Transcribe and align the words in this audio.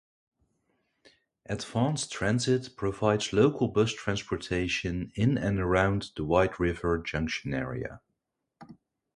Advance 1.45 2.07
Transit 2.07 2.75
provides 2.75 3.33
local 3.33 3.67
bus 3.67 3.93
transportation 3.93 5.11
in 5.13 5.37
and 5.37 5.59
around 5.59 6.09
the 6.15 6.25
White 6.25 6.59
River 6.59 6.97
Junction 6.97 7.53
area. 7.53 8.01